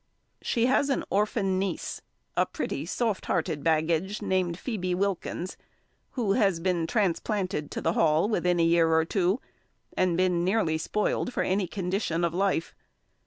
[0.41, 2.01] She has an orphan niece,
[2.35, 5.57] a pretty, soft hearted baggage, named Phoebe Wilkins,
[6.13, 9.39] who has been transplanted to the Hall within a year or two,
[9.95, 12.73] and been nearly spoiled for any condition of life.